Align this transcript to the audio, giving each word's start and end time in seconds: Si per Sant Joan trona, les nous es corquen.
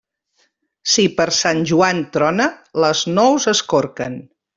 Si 0.93 1.03
per 1.19 1.27
Sant 1.39 1.61
Joan 1.71 2.01
trona, 2.15 2.47
les 2.85 3.03
nous 3.19 3.47
es 3.53 3.63
corquen. 3.75 4.17